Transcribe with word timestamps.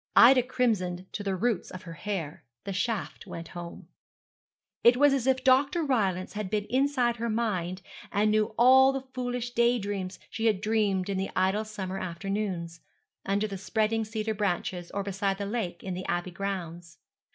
Ida 0.15 0.41
crimsoned 0.41 1.05
to 1.13 1.21
the 1.21 1.35
roots 1.35 1.69
of 1.69 1.83
her 1.83 1.93
hair. 1.93 2.43
The 2.63 2.73
shaft 2.73 3.27
went 3.27 3.49
home. 3.49 3.87
It 4.83 4.97
was 4.97 5.13
as 5.13 5.27
if 5.27 5.43
Dr. 5.43 5.83
Rylance 5.83 6.33
had 6.33 6.49
been 6.49 6.65
inside 6.71 7.17
her 7.17 7.29
mind 7.29 7.83
and 8.11 8.31
knew 8.31 8.55
all 8.57 8.91
the 8.91 9.03
foolish 9.13 9.51
day 9.51 9.77
dreams 9.77 10.17
she 10.31 10.47
had 10.47 10.59
dreamed 10.59 11.07
in 11.07 11.19
the 11.19 11.29
idle 11.35 11.65
summer 11.65 11.99
afternoons, 11.99 12.79
under 13.27 13.45
the 13.45 13.59
spreading 13.59 14.03
cedar 14.03 14.33
branches, 14.33 14.89
or 14.89 15.03
beside 15.03 15.37
the 15.37 15.45
lake 15.45 15.83
in 15.83 15.93
the 15.93 16.07
Abbey 16.07 16.31
grounds. 16.31 16.97